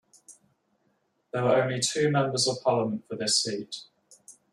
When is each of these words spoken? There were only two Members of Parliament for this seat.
There 1.31 1.43
were 1.43 1.61
only 1.61 1.79
two 1.79 2.09
Members 2.09 2.47
of 2.47 2.59
Parliament 2.63 3.07
for 3.07 3.17
this 3.17 3.43
seat. 3.43 3.81